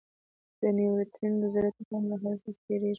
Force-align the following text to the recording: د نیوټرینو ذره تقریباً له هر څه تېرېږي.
د 0.59 0.61
نیوټرینو 0.77 1.47
ذره 1.53 1.69
تقریباً 1.77 1.99
له 2.09 2.15
هر 2.23 2.35
څه 2.43 2.49
تېرېږي. 2.63 2.89